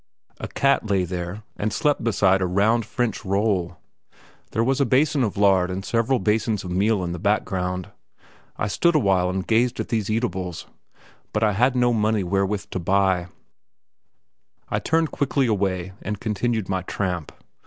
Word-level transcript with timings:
A 0.39 0.47
cat 0.47 0.89
lay 0.89 1.03
there 1.03 1.43
and 1.57 1.71
slept 1.71 2.03
beside 2.03 2.41
a 2.41 2.47
round 2.47 2.87
French 2.87 3.23
roll. 3.23 3.77
There 4.49 4.63
was 4.63 4.81
a 4.81 4.83
basin 4.87 5.23
of 5.23 5.37
lard 5.37 5.69
and 5.69 5.85
several 5.85 6.17
basins 6.17 6.63
of 6.63 6.71
meal 6.71 7.03
in 7.03 7.11
the 7.11 7.19
background. 7.19 7.87
I 8.57 8.67
stood 8.67 8.95
a 8.95 8.99
while 8.99 9.29
and 9.29 9.45
gazed 9.45 9.79
at 9.79 9.89
these 9.89 10.09
eatables; 10.09 10.65
but 11.33 11.43
as 11.43 11.49
I 11.49 11.51
had 11.53 11.75
no 11.75 11.93
money 11.93 12.23
wherewith 12.23 12.71
to 12.71 12.79
buy, 12.79 13.27
I 14.69 14.79
turned 14.79 15.11
quickly 15.11 15.45
away 15.45 15.93
and 16.01 16.19
continued 16.19 16.67
my 16.67 16.81
tramp. 16.81 17.31